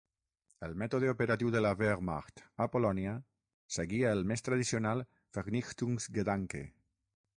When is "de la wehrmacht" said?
1.55-2.41